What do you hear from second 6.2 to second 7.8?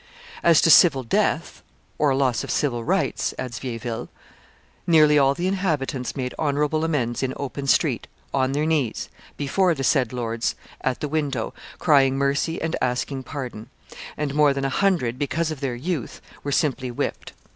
honorable amends in open